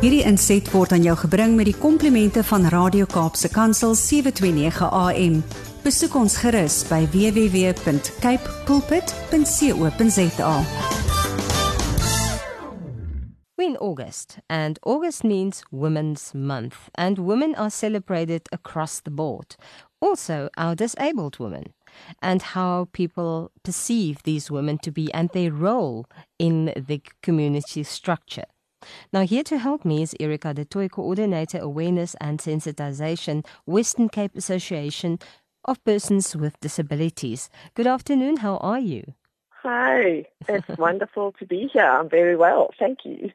[0.00, 5.34] Hierdie inset word aan jou gebring met die komplimente van Radio Kaapse Kansel 729 AM.
[5.84, 10.54] Besoek ons gerus by www.cape pulpit.co.za.
[13.58, 19.56] We're in August, and August means Women's Month, and women are celebrated across the board.
[20.00, 21.74] Also, our disabled women,
[22.22, 26.06] and how people perceive these women to be and their role
[26.38, 28.48] in the community structure.
[29.12, 34.36] Now, here to help me is Erica du Toit, Coordinator Awareness and Sensitization, Western Cape
[34.36, 35.18] Association
[35.64, 37.50] of Persons with Disabilities.
[37.74, 39.14] Good afternoon, how are you?
[39.62, 41.84] Hi, it's wonderful to be here.
[41.84, 43.30] I'm very well, thank you.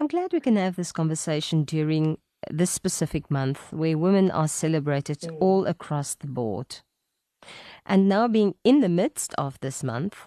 [0.00, 2.18] I'm glad we can have this conversation during
[2.50, 5.36] this specific month where women are celebrated mm.
[5.40, 6.80] all across the board.
[7.86, 10.26] And now, being in the midst of this month,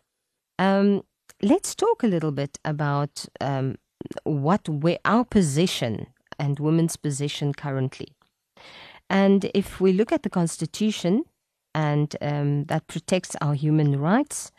[0.60, 1.04] um,
[1.42, 3.76] let's talk a little bit about um,
[4.24, 6.08] what where our position
[6.40, 8.08] and women's position currently.
[9.10, 11.24] And if we look at the Constitution
[11.74, 14.52] and um, that protects our human rights,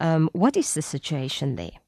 [0.00, 1.78] um, what is the situation there?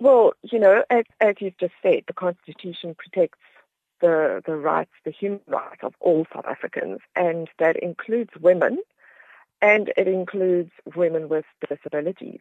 [0.00, 3.38] Well, you know, as, as you've just said, the Constitution protects
[4.00, 8.78] the, the rights, the human rights of all South Africans, and that includes women,
[9.60, 12.40] and it includes women with disabilities.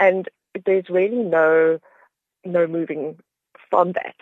[0.00, 0.28] And
[0.64, 1.78] there's really no
[2.44, 3.18] no moving
[3.70, 4.16] from that.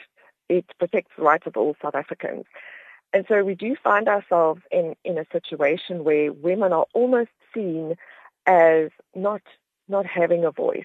[0.48, 2.44] It protects the rights of all South Africans.
[3.12, 7.96] And so we do find ourselves in, in a situation where women are almost seen
[8.46, 9.42] as not
[9.88, 10.84] not having a voice,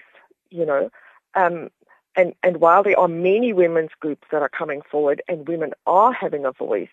[0.50, 0.90] you know.
[1.34, 1.70] Um,
[2.16, 6.12] and, and while there are many women's groups that are coming forward and women are
[6.12, 6.88] having a voice,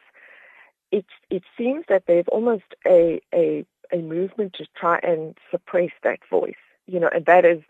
[0.92, 6.20] it, it seems that there's almost a, a, a movement to try and suppress that
[6.30, 6.54] voice,
[6.86, 7.64] you know, and that is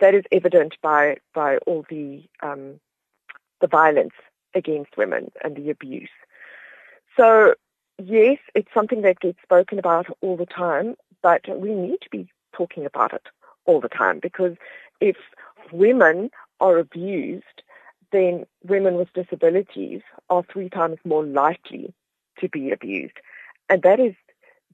[0.00, 2.80] that is evident by by all the um,
[3.60, 4.14] the violence
[4.54, 6.10] against women and the abuse.
[7.16, 7.54] So
[8.02, 12.28] yes, it's something that gets spoken about all the time, but we need to be
[12.52, 13.26] talking about it
[13.66, 14.56] all the time because
[15.00, 15.16] if
[15.72, 16.30] women
[16.60, 17.44] are abused,
[18.12, 21.94] then women with disabilities are three times more likely
[22.38, 23.14] to be abused.
[23.68, 24.14] And that is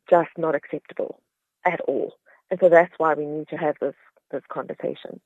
[0.09, 1.21] just not acceptable
[1.65, 2.15] at all.
[2.50, 3.94] And so that's why we need to have this
[4.31, 5.20] this conversation.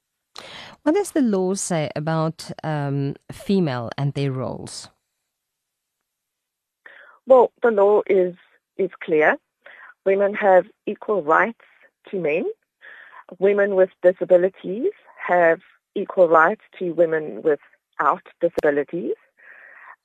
[0.82, 4.88] What does the law say about um, female and their roles?
[7.26, 8.34] Well, the law is
[8.76, 9.36] is clear.
[10.06, 11.64] Women have equal rights
[12.10, 12.44] to men.
[13.38, 14.92] Women with disabilities
[15.28, 15.60] have
[15.94, 19.14] equal rights to women without disabilities.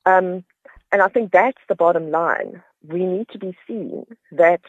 [0.06, 0.44] Um,
[0.91, 2.62] and I think that's the bottom line.
[2.88, 4.62] We need to be seen that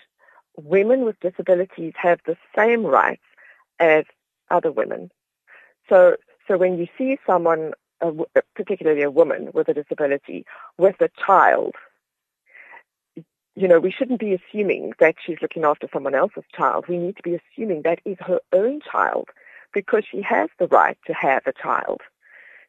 [0.57, 3.23] women with disabilities have the same rights
[3.79, 4.05] as
[4.51, 5.11] other women.
[5.89, 6.17] So,
[6.49, 7.73] so when you see someone,
[8.55, 10.45] particularly a woman with a disability,
[10.79, 11.75] with a child,
[13.55, 16.87] you know, we shouldn't be assuming that she's looking after someone else's child.
[16.89, 19.31] We need to be assuming that is her own child
[19.73, 22.03] because she has the right to have a child.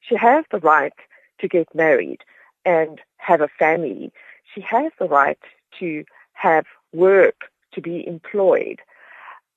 [0.01, 0.93] She has the right
[1.39, 2.21] to get married
[2.65, 4.11] and have a family.
[4.53, 5.39] She has the right
[5.79, 8.79] to have work, to be employed.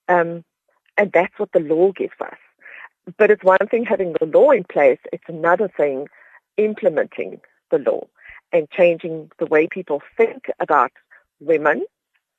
[0.09, 0.45] Um,
[1.01, 2.37] and that's what the law gives us.
[3.17, 6.09] But it's one thing having the law in place, it's another thing
[6.59, 7.41] implementing
[7.71, 8.07] the law
[8.53, 10.93] and changing the way people think about
[11.41, 11.87] women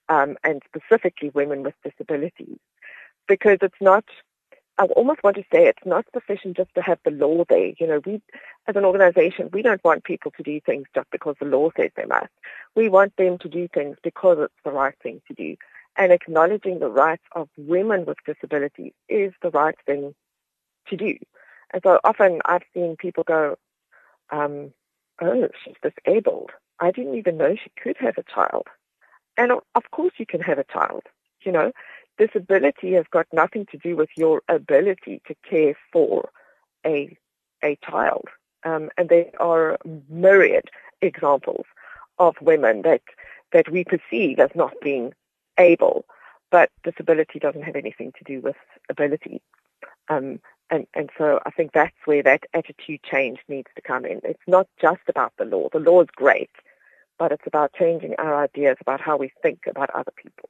[0.09, 2.59] um, and specifically women with disabilities.
[3.27, 4.05] Because it's not,
[4.77, 7.73] I almost want to say it's not sufficient just to have the law there.
[7.79, 8.21] You know, we,
[8.67, 11.89] as an organization, we don't want people to do things just because the law says
[11.95, 12.29] they must.
[12.75, 15.55] We want them to do things because it's the right thing to do
[15.97, 20.15] and acknowledging the rights of women with disabilities is the right thing
[20.87, 21.17] to do.
[21.73, 23.57] And so often I've seen people go,
[24.29, 24.73] um,
[25.21, 26.51] oh, she's disabled.
[26.79, 28.67] I didn't even know she could have a child.
[29.37, 31.03] And of course you can have a child.
[31.43, 31.71] You know,
[32.17, 36.29] disability has got nothing to do with your ability to care for
[36.85, 37.17] a,
[37.63, 38.25] a child.
[38.63, 39.77] Um, and there are
[40.09, 40.69] myriad
[41.01, 41.65] examples
[42.19, 43.01] of women that,
[43.51, 45.13] that we perceive as not being
[45.57, 46.05] able,
[46.51, 48.55] but disability doesn't have anything to do with
[48.89, 49.41] ability.
[50.09, 50.39] Um,
[50.69, 54.21] and, and so I think that's where that attitude change needs to come in.
[54.23, 55.67] It's not just about the law.
[55.71, 56.49] The law is great,
[57.19, 60.49] but it's about changing our ideas about how we think about other people.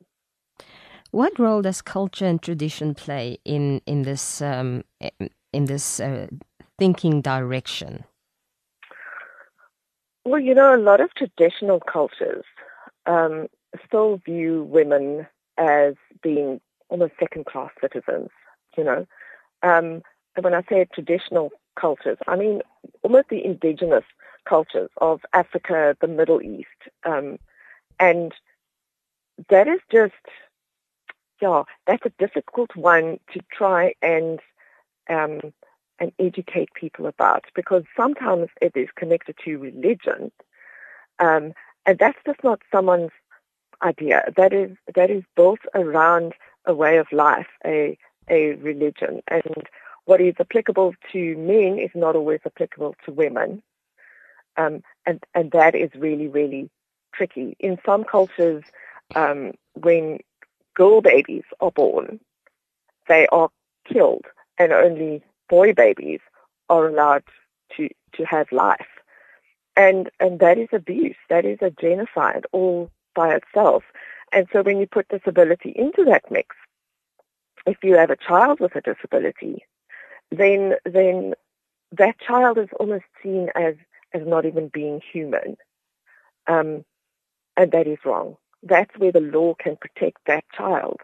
[1.12, 4.84] What role does culture and tradition play in in this um,
[5.52, 6.28] in this uh,
[6.78, 8.06] thinking direction?
[10.24, 12.46] Well, you know, a lot of traditional cultures
[13.06, 13.48] um,
[13.86, 15.28] still view women
[15.58, 16.60] as being
[16.90, 18.30] almost second-class citizens,
[18.78, 19.06] you know.
[19.64, 20.02] Um,
[20.36, 22.18] and when I say traditional cultures.
[22.28, 22.62] I mean,
[23.04, 24.04] almost the indigenous
[24.46, 26.68] cultures of Africa, the Middle East,
[27.06, 27.38] um,
[28.00, 28.34] and
[29.50, 30.14] that is just,
[31.42, 34.40] yeah, that's a difficult one to try and
[35.10, 35.40] um,
[36.00, 40.32] and educate people about because sometimes it is connected to religion,
[41.20, 41.54] um,
[41.86, 43.12] and that's just not someone's
[43.84, 44.24] idea.
[44.36, 46.34] That is that is built around
[46.66, 47.98] a way of life, a
[48.30, 49.68] a religion, and
[50.06, 53.62] what is applicable to men is not always applicable to women,
[54.58, 56.70] um, and and that is really really
[57.14, 57.56] tricky.
[57.60, 58.64] In some cultures,
[59.16, 60.20] um, when
[60.74, 62.20] girl babies are born,
[63.08, 63.50] they are
[63.92, 64.26] killed,
[64.58, 66.20] and only boy babies
[66.70, 67.24] are allowed
[67.76, 68.88] to to have life,
[69.76, 71.18] and and that is abuse.
[71.30, 73.84] That is a genocide all by itself.
[74.32, 76.56] And so when you put disability into that mix,
[77.66, 79.66] if you have a child with a disability,
[80.32, 81.34] then then
[81.92, 83.76] that child is almost seen as
[84.14, 85.58] as not even being human,
[86.48, 86.84] um,
[87.58, 88.38] and that is wrong.
[88.64, 91.02] That's where the law can protect that child,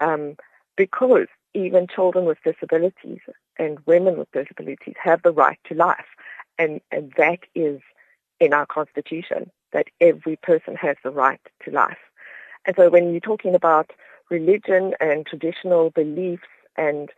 [0.00, 0.36] um,
[0.76, 3.20] because even children with disabilities
[3.58, 6.06] and women with disabilities have the right to life,
[6.58, 7.80] and and that is
[8.40, 11.98] in our constitution that every person has the right to life.
[12.64, 13.90] And so when you're talking about
[14.30, 17.10] religion and traditional beliefs and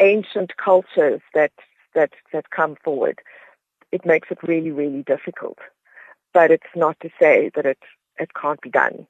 [0.00, 1.52] ancient cultures that
[1.94, 3.20] that that come forward,
[3.92, 5.58] it makes it really, really difficult.
[6.32, 7.78] But it's not to say that it
[8.18, 9.06] it can't be done.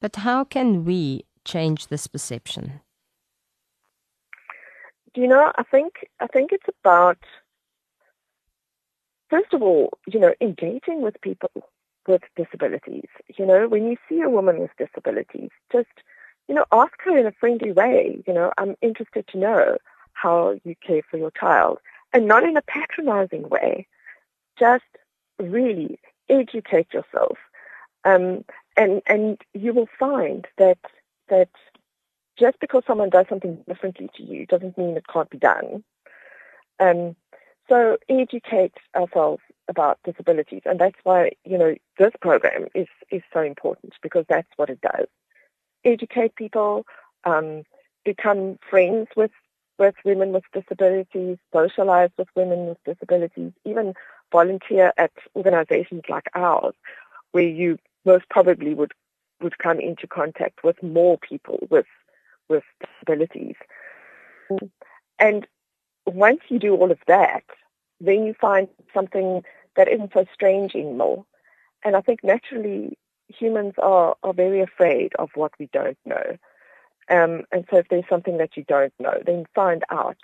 [0.00, 2.80] But how can we change this perception?
[5.12, 7.18] Do you know, I think I think it's about
[9.28, 11.50] first of all, you know, engaging with people
[12.06, 13.08] with disabilities.
[13.36, 15.88] You know, when you see a woman with disabilities, just,
[16.48, 19.76] you know, ask her in a friendly way, you know, I'm interested to know
[20.12, 21.78] how you care for your child
[22.12, 23.86] and not in a patronizing way.
[24.58, 24.84] Just
[25.38, 25.98] really
[26.28, 27.38] educate yourself.
[28.04, 28.44] Um,
[28.76, 30.78] and, and you will find that,
[31.28, 31.50] that
[32.38, 35.84] just because someone does something differently to you doesn't mean it can't be done.
[36.78, 37.14] Um,
[37.68, 43.40] so educate ourselves about disabilities, and that's why you know this program is is so
[43.40, 45.06] important because that's what it does.
[45.84, 46.84] Educate people,
[47.24, 47.62] um,
[48.04, 49.30] become friends with
[49.78, 53.94] with women with disabilities, socialize with women with disabilities, even
[54.30, 56.74] volunteer at organizations like ours,
[57.32, 58.92] where you most probably would
[59.40, 61.86] would come into contact with more people with
[62.48, 63.56] with disabilities.
[65.18, 65.46] And
[66.06, 67.44] once you do all of that,
[68.00, 69.42] then you find something
[69.76, 71.24] that isn't so strange anymore.
[71.84, 76.36] And I think naturally humans are, are very afraid of what we don't know.
[77.08, 80.18] Um, and so if there's something that you don't know, then find out.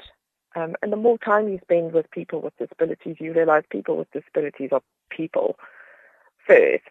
[0.54, 4.10] Um, and the more time you spend with people with disabilities, you realize people with
[4.12, 5.58] disabilities are people
[6.46, 6.82] first.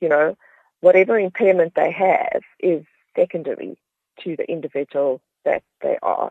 [0.00, 0.36] You know,
[0.80, 2.84] whatever impairment they have is
[3.16, 3.76] secondary
[4.22, 6.30] to the individual that they are.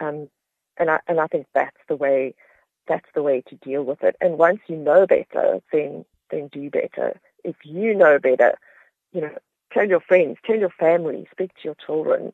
[0.00, 0.28] Um,
[0.78, 2.34] and I and I think that's the way
[2.88, 4.16] that's the way to deal with it.
[4.20, 7.20] And once you know better, then then do better.
[7.44, 8.58] If you know better,
[9.12, 9.30] you know,
[9.72, 12.32] tell your friends, tell your family, speak to your children,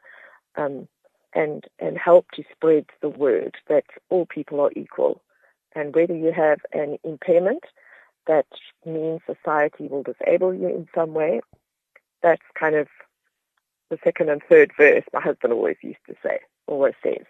[0.57, 0.89] um,
[1.35, 5.23] and and help to spread the word that all people are equal.
[5.75, 7.65] And whether you have an impairment
[8.27, 8.47] that
[8.85, 11.41] means society will disable you in some way,
[12.23, 12.89] that's kind of
[13.91, 17.25] the second and third verse my husband always used to say, always says.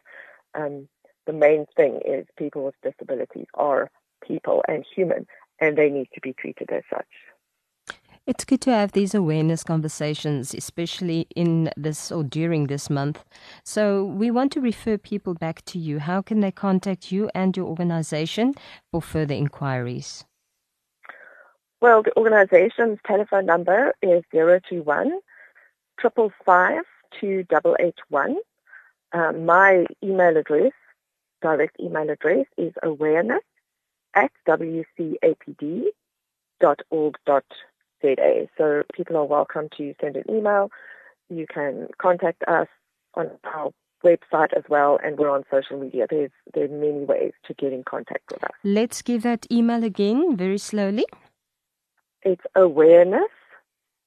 [0.54, 0.88] Um,
[1.26, 3.90] the main thing is people with disabilities are
[4.26, 5.26] people and human,
[5.60, 7.96] and they need to be treated as such.
[8.24, 13.24] It's good to have these awareness conversations, especially in this or during this month.
[13.64, 15.98] So, we want to refer people back to you.
[15.98, 18.54] How can they contact you and your organization
[18.92, 20.24] for further inquiries?
[21.80, 25.18] Well, the organization's telephone number is 021
[26.00, 26.84] 555
[27.20, 28.36] 2881.
[29.14, 30.72] Um, my email address
[31.42, 33.42] direct email address is awareness
[34.14, 35.92] at wcapd.org.za.
[38.58, 40.70] So people are welcome to send an email.
[41.28, 42.68] You can contact us
[43.14, 43.72] on our
[44.04, 46.06] website as well, and we're on social media.
[46.08, 48.50] There's there are many ways to get in contact with us.
[48.64, 51.06] Let's give that email again very slowly.
[52.22, 53.30] It's awareness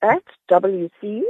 [0.02, 1.26] at wcapd.org.za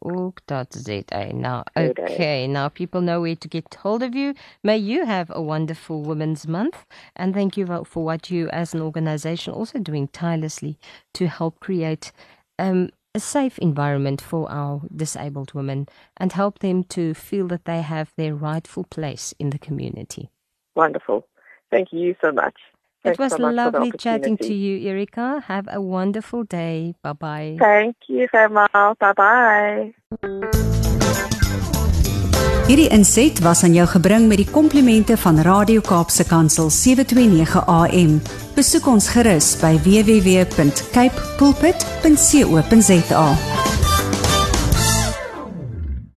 [0.00, 1.32] org.za.
[1.32, 4.34] Now, okay, now people know where to get hold of you.
[4.62, 6.84] May you have a wonderful Women's Month,
[7.16, 10.78] and thank you for what you, as an organization, also doing tirelessly
[11.14, 12.12] to help create
[12.58, 15.86] um, a safe environment for our disabled women
[16.16, 20.30] and help them to feel that they have their rightful place in the community.
[20.74, 21.26] Wonderful.
[21.70, 22.54] Thank you so much.
[23.02, 25.42] Thanks it was so much lovely chatting to you, Erika.
[25.46, 26.94] Have a wonderful day.
[27.02, 27.56] Bye bye.
[27.58, 28.68] Thank you, Femma.
[28.98, 29.94] Bye bye.
[32.66, 38.20] Hierdie inset was aan jou gebring met die komplimente van Radio Kaapse Kansel 729 AM.
[38.54, 43.26] Besoek ons gerus by www.cape pulpit.co.za.